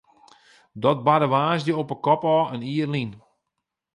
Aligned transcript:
Dat 0.81 1.03
barde 1.05 1.27
woansdei 1.33 1.73
op 1.81 1.87
'e 1.91 1.97
kop 2.05 2.21
ôf 2.35 2.47
in 2.55 2.63
jier 2.69 2.89
lyn. 2.93 3.11